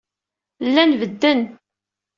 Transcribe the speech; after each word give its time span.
Llan 0.67 0.91
bedden. 0.99 1.41